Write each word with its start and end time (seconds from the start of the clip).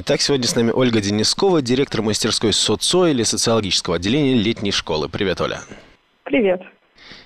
Итак, 0.00 0.20
сегодня 0.20 0.46
с 0.46 0.54
нами 0.54 0.70
Ольга 0.70 1.00
Денискова, 1.00 1.60
директор 1.60 2.02
мастерской 2.02 2.52
СоЦО 2.52 3.06
или 3.06 3.24
социологического 3.24 3.96
отделения 3.96 4.34
летней 4.34 4.70
школы. 4.70 5.08
Привет, 5.08 5.40
Оля. 5.40 5.58
Привет. 6.22 6.62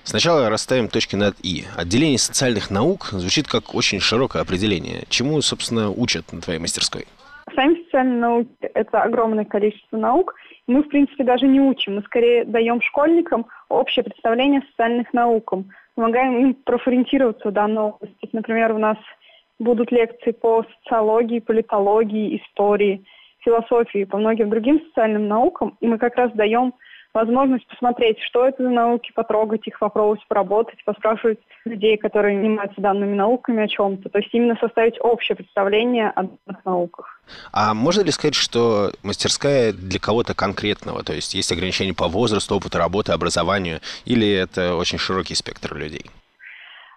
Сначала 0.03 0.49
расставим 0.49 0.87
точки 0.87 1.15
над 1.15 1.35
«и». 1.43 1.65
Отделение 1.77 2.17
социальных 2.17 2.71
наук 2.71 3.09
звучит 3.11 3.47
как 3.47 3.75
очень 3.75 3.99
широкое 3.99 4.41
определение. 4.41 5.03
Чему, 5.09 5.39
собственно, 5.41 5.91
учат 5.91 6.33
на 6.33 6.41
твоей 6.41 6.59
мастерской? 6.59 7.05
Сами 7.53 7.75
социальные 7.83 8.17
науки– 8.17 8.49
это 8.61 9.03
огромное 9.03 9.45
количество 9.45 9.97
наук. 9.97 10.33
Мы, 10.65 10.81
в 10.81 10.87
принципе, 10.87 11.23
даже 11.23 11.45
не 11.45 11.61
учим. 11.61 11.97
Мы 11.97 12.01
скорее 12.01 12.43
даем 12.43 12.81
школьникам 12.81 13.45
общее 13.69 14.03
представление 14.03 14.61
о 14.61 14.67
социальных 14.71 15.13
науках. 15.13 15.59
Помогаем 15.93 16.39
им 16.39 16.53
профориентироваться 16.55 17.49
в 17.49 17.53
данной 17.53 17.83
области. 17.83 18.29
Например, 18.31 18.71
у 18.71 18.79
нас 18.79 18.97
будут 19.59 19.91
лекции 19.91 20.31
по 20.31 20.65
социологии, 20.79 21.39
политологии, 21.39 22.41
истории, 22.41 23.05
философии, 23.39 24.05
по 24.05 24.17
многим 24.17 24.49
другим 24.49 24.81
социальным 24.87 25.27
наукам. 25.27 25.77
И 25.79 25.87
мы 25.87 25.97
как 25.97 26.15
раз 26.15 26.31
даем 26.33 26.73
возможность 27.13 27.67
посмотреть, 27.67 28.17
что 28.19 28.47
это 28.47 28.63
за 28.63 28.69
науки, 28.69 29.11
потрогать 29.13 29.67
их, 29.67 29.77
попробовать 29.79 30.25
поработать, 30.27 30.83
поспрашивать 30.83 31.39
людей, 31.65 31.97
которые 31.97 32.39
занимаются 32.39 32.81
данными 32.81 33.15
науками 33.15 33.63
о 33.63 33.67
чем-то. 33.67 34.09
То 34.09 34.19
есть 34.19 34.33
именно 34.33 34.55
составить 34.59 34.99
общее 34.99 35.35
представление 35.35 36.09
о 36.09 36.23
данных 36.23 36.65
науках. 36.65 37.21
А 37.51 37.73
можно 37.73 38.01
ли 38.01 38.11
сказать, 38.11 38.35
что 38.35 38.91
мастерская 39.03 39.71
для 39.73 39.99
кого-то 39.99 40.33
конкретного? 40.33 41.03
То 41.03 41.13
есть 41.13 41.33
есть 41.35 41.51
ограничения 41.51 41.93
по 41.93 42.07
возрасту, 42.07 42.55
опыту 42.55 42.77
работы, 42.79 43.11
образованию, 43.11 43.79
или 44.05 44.27
это 44.27 44.75
очень 44.75 44.97
широкий 44.97 45.35
спектр 45.35 45.75
людей? 45.75 46.05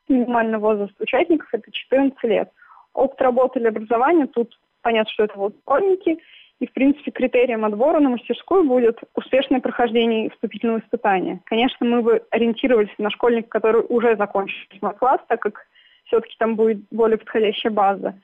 Минимальный 0.09 0.59
возраст 0.59 0.95
участников– 1.01 1.49
это 1.53 1.71
14 1.71 2.23
лет. 2.25 2.51
Опыт 2.95 3.21
работы 3.21 3.59
или 3.59 3.67
образования, 3.67 4.27
тут 4.27 4.59
понятно, 4.83 5.13
что 5.13 5.25
это 5.25 5.39
вот 5.39 5.55
школьники– 5.63 6.19
и, 6.59 6.67
в 6.67 6.73
принципе, 6.73 7.11
критерием 7.11 7.65
отбора 7.65 8.01
на 8.01 8.09
мастерскую 8.09 8.65
будет 8.65 8.99
успешное 9.15 9.61
прохождение 9.61 10.31
вступительного 10.31 10.79
испытания. 10.79 11.41
Конечно, 11.45 11.87
мы 11.87 12.03
бы 12.03 12.23
ориентировались 12.31 12.95
на 12.99 13.11
школьника, 13.11 13.49
который 13.49 13.85
уже 13.87 14.17
закончил 14.17 14.57
класс, 14.99 15.21
так 15.29 15.41
как 15.41 15.67
все-таки 16.05 16.35
там 16.39 16.57
будет 16.57 16.79
более 16.91 17.19
подходящая 17.19 17.73
база. 17.73 18.15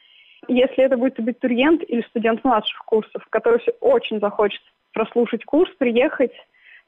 Если 0.48 0.83
это 0.83 0.97
будет 0.97 1.19
абитуриент 1.19 1.83
или 1.87 2.01
студент 2.09 2.42
младших 2.42 2.79
курсов, 2.87 3.25
который 3.29 3.61
очень 3.81 4.19
захочет 4.19 4.62
прослушать 4.92 5.45
курс, 5.45 5.70
приехать 5.79 6.33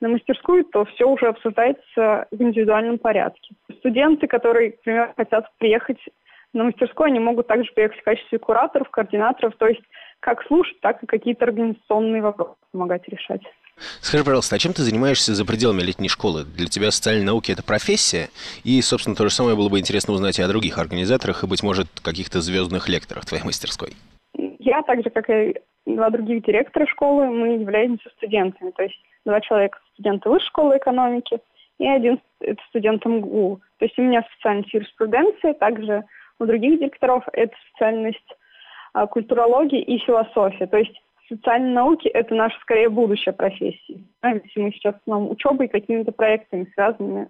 на 0.05 0.11
мастерскую, 0.11 0.65
то 0.65 0.85
все 0.85 1.07
уже 1.07 1.27
обсуждается 1.27 2.27
в 2.31 2.43
индивидуальном 2.43 2.99
порядке. 2.99 3.55
Студенты, 3.79 4.27
которые, 4.27 4.73
например, 4.73 5.15
хотят 5.17 5.47
приехать 5.57 5.99
на 6.53 6.65
мастерскую, 6.65 7.07
они 7.07 7.21
могут 7.21 7.47
также 7.47 7.73
приехать 7.73 7.99
в 8.01 8.05
качестве 8.05 8.39
кураторов, 8.39 8.91
координаторов, 8.91 9.57
то 9.57 9.67
есть 9.67 9.81
как 10.21 10.47
слушать, 10.47 10.79
так 10.81 11.03
и 11.03 11.07
какие-то 11.07 11.47
организационные 11.47 12.21
вопросы 12.21 12.55
помогать 12.71 13.09
решать. 13.09 13.41
Скажи, 14.01 14.25
пожалуйста, 14.25 14.57
а 14.57 14.59
чем 14.59 14.73
ты 14.73 14.83
занимаешься 14.83 15.35
за 15.35 15.45
пределами 15.45 15.83
летней 15.83 16.09
школы? 16.09 16.45
Для 16.45 16.67
тебя 16.67 16.91
социальные 16.91 17.25
науки– 17.25 17.51
это 17.53 17.65
профессия? 17.65 18.29
И, 18.63 18.81
собственно, 18.83 19.17
то 19.17 19.25
же 19.25 19.31
самое 19.31 19.57
было 19.57 19.69
бы 19.69 19.81
интересно 19.81 20.13
узнать 20.13 20.39
и 20.39 20.43
о 20.43 20.49
других 20.49 20.79
организаторах, 20.79 21.43
и, 21.43 21.47
быть 21.47 21.63
может, 21.63 21.89
каких-то 22.03 22.41
звездных 22.41 22.89
лекторах 22.89 23.25
твоей 23.25 23.43
мастерской. 23.43 23.95
Я, 24.59 24.83
так 24.83 25.03
же, 25.03 25.11
как 25.11 25.29
и 25.29 25.57
два 25.87 26.11
других 26.11 26.45
директора 26.45 26.87
школы, 26.87 27.27
мы 27.27 27.49
являемся 27.55 28.09
студентами. 28.11 28.71
То 28.73 28.85
есть 28.85 29.01
два 29.25 29.41
человека– 29.41 29.79
студенты 29.95 30.29
высшей 30.29 30.49
школы 30.49 30.77
экономики, 30.79 31.39
и 31.79 31.87
один– 31.87 32.21
это 32.41 32.63
студент 32.69 33.05
МГУ. 33.05 33.61
То 33.79 33.85
есть 33.85 33.99
у 33.99 34.03
меня 34.03 34.23
специальность 34.33 34.73
юриспруденция, 34.73 35.55
также 35.55 36.05
у 36.39 36.47
других 36.47 36.79
директоров 36.79 37.25
это 37.33 37.55
специальность 37.69 38.37
а, 38.93 39.07
культурология 39.07 39.81
и 39.81 39.99
философия. 39.99 40.67
То 40.67 40.79
есть 40.79 41.01
социальные 41.29 41.75
науки– 41.75 42.09
это 42.15 42.35
наша, 42.35 42.59
скорее, 42.61 42.89
будущая 42.89 43.35
профессия. 43.35 44.01
Если 44.23 44.61
мы 44.61 44.73
сейчас 44.73 44.95
нам 45.07 45.31
учебой, 45.31 45.69
какими-то 45.69 46.13
проектами, 46.13 46.71
связанными 46.75 47.29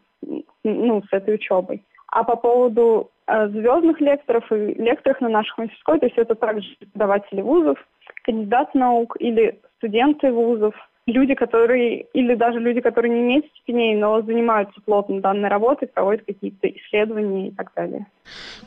ну, 0.65 1.03
с 1.03 1.13
этой 1.13 1.35
учебой. 1.35 1.83
А 2.09 2.23
по 2.23 2.37
поводу 2.37 3.11
э, 3.27 3.49
звездных 3.49 4.01
лекторов 4.01 4.51
и 4.53 4.75
лекторов 4.75 5.21
на 5.21 5.29
наших 5.29 5.59
мастерской, 5.59 5.99
то 5.99 6.07
есть 6.07 6.19
это 6.19 6.35
также 6.35 6.77
преподаватели 6.79 7.41
вузов, 7.41 7.79
кандидаты 8.25 8.79
наук 8.79 9.17
или 9.21 9.61
студенты 9.79 10.33
вузов– 10.33 10.75
люди, 11.07 11.35
которые, 11.35 12.07
или 12.15 12.35
даже 12.35 12.59
люди, 12.59 12.81
которые 12.81 13.13
не 13.13 13.21
имеют 13.21 13.47
степеней, 13.47 13.95
но 13.95 14.23
занимаются 14.23 14.81
плотно 14.81 15.21
данной 15.21 15.49
работой, 15.49 15.89
проводят 15.89 16.25
какие-то 16.25 16.67
исследования 16.69 17.49
и 17.49 17.51
так 17.51 17.73
далее. 17.77 18.07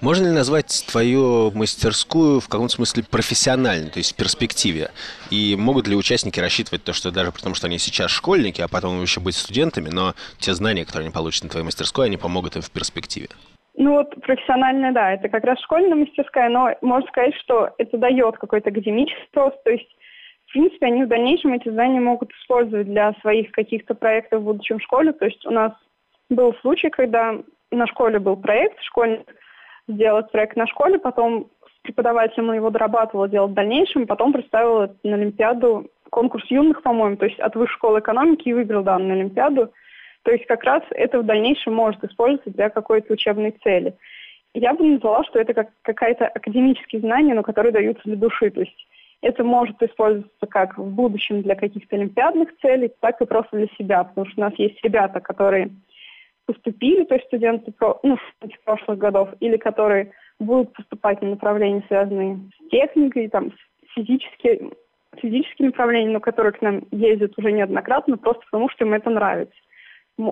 Можно 0.01 0.27
ли 0.27 0.33
назвать 0.33 0.85
твою 0.89 1.51
мастерскую 1.51 2.39
в 2.39 2.47
каком-то 2.47 2.75
смысле 2.75 3.03
профессиональной, 3.09 3.89
то 3.89 3.97
есть 3.97 4.13
в 4.13 4.15
перспективе? 4.15 4.91
И 5.31 5.55
могут 5.57 5.87
ли 5.87 5.95
участники 5.95 6.39
рассчитывать 6.39 6.83
то, 6.83 6.93
что 6.93 7.11
даже 7.11 7.31
потому, 7.31 7.55
что 7.55 7.67
они 7.67 7.79
сейчас 7.79 8.11
школьники, 8.11 8.61
а 8.61 8.67
потом 8.67 9.01
еще 9.01 9.19
быть 9.19 9.35
студентами, 9.35 9.89
но 9.89 10.13
те 10.37 10.53
знания, 10.53 10.85
которые 10.85 11.07
они 11.07 11.13
получат 11.13 11.45
на 11.45 11.49
твоей 11.49 11.65
мастерской, 11.65 12.05
они 12.05 12.17
помогут 12.17 12.55
им 12.55 12.61
в 12.61 12.69
перспективе? 12.69 13.29
Ну 13.77 13.93
вот 13.93 14.09
профессиональная, 14.21 14.91
да, 14.91 15.13
это 15.13 15.29
как 15.29 15.43
раз 15.43 15.59
школьная 15.61 15.95
мастерская, 15.95 16.49
но 16.49 16.75
можно 16.81 17.07
сказать, 17.07 17.35
что 17.35 17.69
это 17.77 17.97
дает 17.97 18.37
какой-то 18.37 18.69
академический 18.69 19.29
рост, 19.33 19.63
то 19.63 19.71
есть 19.71 19.87
в 20.47 20.53
принципе, 20.53 20.85
они 20.85 21.03
в 21.03 21.09
дальнейшем 21.09 21.53
эти 21.53 21.69
знания 21.69 21.99
могут 21.99 22.31
использовать 22.31 22.87
для 22.87 23.13
своих 23.21 23.51
каких-то 23.51 23.95
проектов 23.95 24.41
в 24.41 24.45
будущем 24.45 24.79
школе. 24.79 25.11
То 25.11 25.25
есть 25.25 25.45
у 25.45 25.51
нас 25.51 25.73
был 26.29 26.53
случай, 26.61 26.89
когда 26.89 27.35
на 27.69 27.85
школе 27.87 28.19
был 28.19 28.37
проект, 28.37 28.81
школьник 28.81 29.27
сделал 29.89 30.23
проект 30.23 30.55
на 30.55 30.65
школе, 30.67 30.99
потом 30.99 31.47
с 31.65 31.81
преподавателем 31.81 32.53
его 32.53 32.69
дорабатывал, 32.69 33.27
делал 33.27 33.49
в 33.49 33.53
дальнейшем, 33.53 34.07
потом 34.07 34.31
представил 34.31 34.95
на 35.03 35.15
Олимпиаду, 35.15 35.89
конкурс 36.09 36.45
юных, 36.49 36.81
по-моему, 36.81 37.17
то 37.17 37.25
есть 37.25 37.39
от 37.39 37.55
высшей 37.55 37.75
школы 37.75 37.99
экономики 37.99 38.47
и 38.47 38.53
выиграл 38.53 38.83
данную 38.83 39.19
Олимпиаду. 39.19 39.73
То 40.27 40.33
есть 40.33 40.45
как 40.45 40.65
раз 40.65 40.83
это 40.91 41.19
в 41.19 41.25
дальнейшем 41.25 41.73
может 41.73 42.03
использоваться 42.03 42.49
для 42.49 42.69
какой-то 42.69 43.13
учебной 43.13 43.51
цели. 43.63 43.93
Я 44.53 44.73
бы 44.73 44.83
назвала, 44.83 45.23
что 45.23 45.39
это 45.39 45.53
как 45.53 45.69
какая-то 45.83 46.27
академические 46.27 46.99
знания, 46.99 47.33
но 47.33 47.43
которые 47.43 47.71
даются 47.71 48.01
для 48.03 48.17
души. 48.17 48.51
То 48.51 48.59
есть 48.59 48.87
это 49.21 49.45
может 49.45 49.81
использоваться 49.81 50.45
как 50.47 50.77
в 50.77 50.89
будущем 50.93 51.43
для 51.43 51.55
каких-то 51.55 51.95
олимпиадных 51.95 52.49
целей, 52.61 52.91
так 52.99 53.21
и 53.21 53.25
просто 53.25 53.55
для 53.55 53.67
себя, 53.77 54.03
потому 54.03 54.27
что 54.27 54.41
у 54.41 54.43
нас 54.43 54.53
есть 54.57 54.77
ребята, 54.83 55.21
которые 55.21 55.69
поступили, 56.45 57.05
то 57.05 57.15
есть 57.15 57.27
студенты 57.27 57.73
ну, 58.03 58.17
прошлых 58.65 58.97
годов, 58.97 59.29
или 59.39 59.55
которые 59.55 60.11
будут 60.41 60.73
поступать 60.73 61.21
на 61.21 61.29
направления, 61.29 61.85
связанные 61.87 62.37
с 62.59 62.69
техникой, 62.69 63.29
там, 63.29 63.53
с 63.53 63.93
физически, 63.93 64.73
физическими 65.21 65.67
направлениями, 65.67 66.15
но 66.15 66.19
которые 66.19 66.51
к 66.51 66.61
нам 66.61 66.81
ездят 66.91 67.31
уже 67.37 67.53
неоднократно, 67.53 68.17
просто 68.17 68.43
потому 68.51 68.69
что 68.69 68.83
им 68.83 68.93
это 68.93 69.09
нравится. 69.09 69.55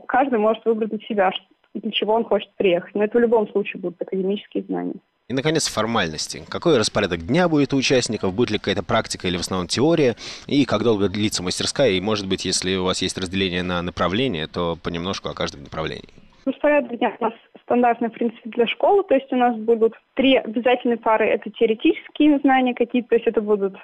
Каждый 0.08 0.40
может 0.40 0.64
выбрать 0.66 0.90
для 0.90 1.00
себя, 1.00 1.32
для 1.74 1.92
чего 1.92 2.14
он 2.14 2.24
хочет 2.24 2.50
приехать. 2.56 2.96
Но 2.96 3.04
это 3.04 3.18
в 3.18 3.22
любом 3.22 3.48
случае 3.50 3.82
будут 3.82 4.02
академические 4.02 4.64
знания. 4.64 4.96
И, 5.28 5.34
наконец, 5.34 5.68
формальности. 5.68 6.44
Какой 6.48 6.78
распорядок 6.78 7.26
дня 7.26 7.50
будет 7.50 7.74
у 7.74 7.78
участников, 7.78 8.34
будет 8.34 8.52
ли 8.52 8.58
какая-то 8.60 8.84
практика 8.84 9.28
или 9.28 9.38
в 9.38 9.40
основном 9.40 9.68
теория, 9.68 10.16
и 10.46 10.66
как 10.66 10.84
долго 10.84 11.10
длится 11.10 11.42
мастерская, 11.42 11.92
и, 11.92 12.02
может 12.02 12.28
быть, 12.28 12.46
если 12.46 12.76
у 12.76 12.84
вас 12.84 13.02
есть 13.02 13.18
разделение 13.18 13.64
на 13.64 13.82
направления, 13.82 14.46
то 14.46 14.78
понемножку 14.82 15.30
о 15.30 15.34
каждом 15.34 15.64
направлении. 15.64 16.10
Распорядок 16.46 17.00
дня 17.00 17.18
у 17.20 17.24
нас 17.24 17.34
стандартный, 17.64 18.10
в 18.10 18.14
принципе, 18.14 18.52
для 18.52 18.68
школы, 18.68 19.04
то 19.04 19.16
есть 19.16 19.34
у 19.34 19.36
нас 19.36 19.58
будут 19.58 19.94
три 20.14 20.36
обязательные 20.36 20.98
пары, 20.98 21.26
это 21.26 21.50
теоретические 21.50 22.38
знания 22.40 22.76
какие-то, 22.76 23.10
то 23.10 23.16
есть 23.16 23.28
это 23.28 23.42
будут 23.42 23.76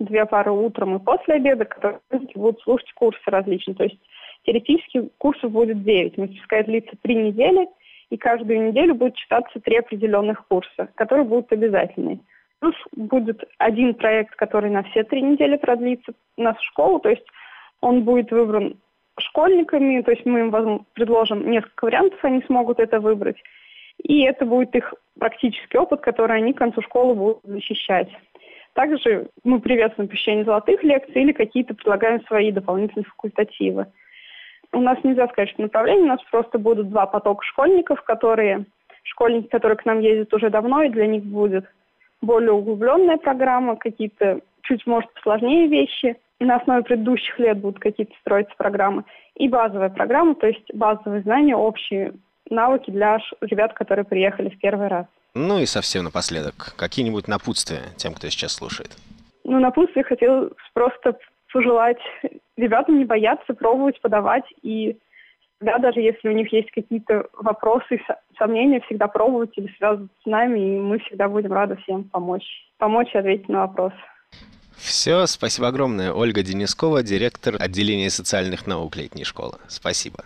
две 0.00 0.26
пары 0.26 0.50
утром 0.50 0.96
и 0.96 0.98
после 0.98 1.34
обеда, 1.34 1.64
которые 1.64 2.00
будут 2.34 2.60
слушать 2.62 2.92
курсы 2.94 3.22
различные, 3.26 3.76
то 3.76 3.84
есть 3.84 3.98
теоретических 4.44 5.04
курсов 5.18 5.52
будет 5.52 5.82
9, 5.82 6.18
мастерская 6.18 6.64
длится 6.64 6.96
три 7.02 7.14
недели, 7.14 7.68
и 8.10 8.16
каждую 8.16 8.68
неделю 8.68 8.94
будет 8.94 9.16
читаться 9.16 9.60
три 9.60 9.76
определенных 9.76 10.46
курса, 10.46 10.88
которые 10.94 11.24
будут 11.24 11.52
обязательны. 11.52 12.20
Плюс 12.60 12.74
будет 12.92 13.44
один 13.58 13.94
проект, 13.94 14.34
который 14.34 14.70
на 14.70 14.82
все 14.84 15.04
три 15.04 15.22
недели 15.22 15.56
продлится, 15.56 16.12
нашу 16.36 16.62
школу, 16.64 16.98
то 16.98 17.10
есть 17.10 17.24
он 17.80 18.02
будет 18.02 18.30
выбран 18.30 18.78
школьниками, 19.20 20.00
то 20.02 20.10
есть 20.10 20.24
мы 20.26 20.40
им 20.40 20.86
предложим 20.94 21.50
несколько 21.50 21.84
вариантов, 21.84 22.18
они 22.22 22.42
смогут 22.42 22.78
это 22.78 23.00
выбрать. 23.00 23.36
И 24.02 24.22
это 24.22 24.44
будет 24.46 24.74
их 24.74 24.94
практический 25.18 25.76
опыт, 25.76 26.00
который 26.00 26.38
они 26.38 26.52
к 26.52 26.58
концу 26.58 26.82
школы 26.82 27.14
будут 27.14 27.40
защищать. 27.42 28.08
Также 28.74 29.28
мы 29.42 29.60
приветствуем 29.60 30.08
посещение 30.08 30.44
золотых 30.44 30.82
лекций 30.84 31.22
или 31.22 31.32
какие-то 31.32 31.74
предлагаем 31.74 32.22
свои 32.26 32.52
дополнительные 32.52 33.06
факультативы. 33.06 33.86
У 34.72 34.80
нас 34.80 34.98
нельзя 35.02 35.28
сказать, 35.28 35.50
что 35.50 35.62
направление, 35.62 36.04
у 36.04 36.08
нас 36.08 36.20
просто 36.30 36.58
будут 36.58 36.90
два 36.90 37.06
потока 37.06 37.44
школьников, 37.44 38.02
которые, 38.02 38.66
школьники, 39.02 39.48
которые 39.48 39.76
к 39.76 39.84
нам 39.86 40.00
ездят 40.00 40.32
уже 40.34 40.50
давно, 40.50 40.82
и 40.82 40.90
для 40.90 41.06
них 41.06 41.24
будет 41.24 41.64
более 42.20 42.52
углубленная 42.52 43.16
программа, 43.16 43.76
какие-то 43.76 44.40
чуть, 44.62 44.86
может, 44.86 45.10
сложнее 45.22 45.68
вещи. 45.68 46.16
И 46.38 46.44
на 46.44 46.56
основе 46.56 46.84
предыдущих 46.84 47.38
лет 47.38 47.58
будут 47.58 47.80
какие-то 47.80 48.14
строиться 48.20 48.54
программы. 48.56 49.04
И 49.34 49.48
базовая 49.48 49.88
программа, 49.88 50.34
то 50.34 50.46
есть 50.46 50.72
базовые 50.72 51.22
знания, 51.22 51.56
общие 51.56 52.12
навыки 52.50 52.90
для 52.90 53.18
ребят, 53.40 53.72
которые 53.72 54.04
приехали 54.04 54.50
в 54.50 54.58
первый 54.58 54.88
раз. 54.88 55.06
Ну 55.34 55.58
и 55.58 55.66
совсем 55.66 56.04
напоследок, 56.04 56.74
какие-нибудь 56.76 57.28
напутствия 57.28 57.82
тем, 57.96 58.14
кто 58.14 58.28
сейчас 58.28 58.54
слушает? 58.54 58.96
Ну, 59.44 59.58
напутствие 59.60 60.04
хотел 60.04 60.52
просто 60.74 61.16
пожелать 61.52 61.98
ребятам 62.58 62.98
не 62.98 63.04
бояться, 63.04 63.54
пробовать, 63.54 64.00
подавать 64.00 64.44
и 64.62 64.98
всегда, 65.56 65.78
даже 65.78 66.00
если 66.00 66.28
у 66.28 66.32
них 66.32 66.52
есть 66.52 66.70
какие-то 66.70 67.26
вопросы, 67.32 68.00
сомнения, 68.38 68.80
всегда 68.80 69.08
пробовать 69.08 69.50
или 69.56 69.72
связываться 69.76 70.14
с 70.22 70.26
нами, 70.26 70.58
и 70.58 70.78
мы 70.78 70.98
всегда 71.00 71.28
будем 71.28 71.52
рады 71.52 71.76
всем 71.76 72.04
помочь. 72.04 72.44
Помочь 72.78 73.14
и 73.14 73.18
ответить 73.18 73.48
на 73.48 73.66
вопрос. 73.66 73.92
Все, 74.76 75.26
спасибо 75.26 75.68
огромное. 75.68 76.12
Ольга 76.12 76.42
Денискова, 76.42 77.02
директор 77.02 77.56
отделения 77.58 78.10
социальных 78.10 78.66
наук 78.66 78.94
летней 78.96 79.24
школы. 79.24 79.58
Спасибо. 79.66 80.24